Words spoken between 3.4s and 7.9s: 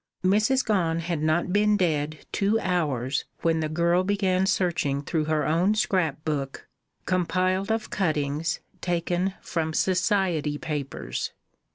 when the girl began searching through her own scrapbook, compiled